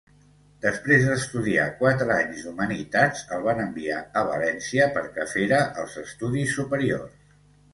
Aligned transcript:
Després 0.61 1.03
d'estudiar 1.09 1.65
quatre 1.81 2.15
anys 2.15 2.41
d'humanitats, 2.47 3.21
el 3.37 3.45
van 3.49 3.61
enviar 3.67 3.99
a 4.23 4.27
València 4.31 4.89
perquè 4.97 5.29
fera 5.35 5.61
els 5.85 5.99
estudis 6.07 6.57
superiors. 6.57 7.25